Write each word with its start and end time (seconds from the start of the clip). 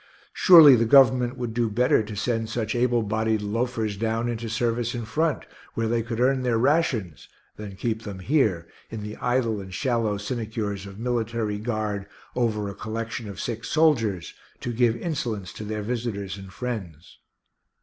Surely 0.33 0.75
the 0.75 0.83
Government 0.85 1.37
would 1.37 1.53
do 1.53 1.69
better 1.69 2.01
to 2.01 2.15
send 2.15 2.49
such 2.49 2.73
able 2.73 3.03
bodied 3.03 3.43
loafers 3.43 3.95
down 3.95 4.27
into 4.27 4.49
service 4.49 4.95
in 4.95 5.05
front, 5.05 5.45
where 5.75 5.87
they 5.87 6.01
could 6.01 6.19
earn 6.19 6.41
their 6.41 6.57
rations, 6.57 7.29
than 7.55 7.75
keep 7.75 8.01
them 8.01 8.17
here 8.17 8.67
in 8.89 9.03
the 9.03 9.15
idle 9.17 9.61
and 9.61 9.75
shallow 9.75 10.17
sinecures 10.17 10.87
of 10.87 10.97
military 10.97 11.59
guard 11.59 12.07
over 12.35 12.67
a 12.67 12.73
collection 12.73 13.29
of 13.29 13.39
sick 13.39 13.63
soldiers 13.63 14.33
to 14.59 14.73
give 14.73 14.95
insolence 14.95 15.53
to 15.53 15.63
their 15.63 15.83
visitors 15.83 16.35
and 16.35 16.51
friends. 16.51 17.19